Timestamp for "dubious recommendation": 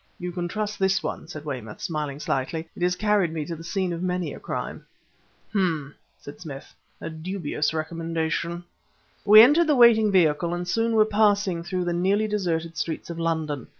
7.11-8.63